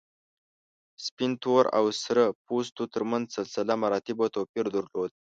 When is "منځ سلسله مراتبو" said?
3.11-4.25